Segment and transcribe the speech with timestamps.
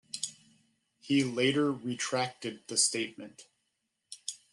[0.99, 3.45] He later retracted the statement.